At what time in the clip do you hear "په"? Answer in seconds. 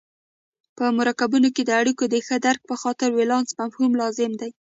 0.77-0.85, 2.69-2.75